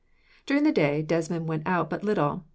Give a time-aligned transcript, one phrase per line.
[0.47, 2.45] During the daytime, Desmond went out but little.